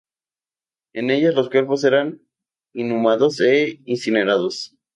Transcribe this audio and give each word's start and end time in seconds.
En 0.93 1.11
ellas 1.11 1.35
los 1.35 1.51
cuerpos 1.51 1.83
eran 1.83 2.23
inhumados 2.73 3.39
e 3.39 3.81
incinerados. 3.85 4.75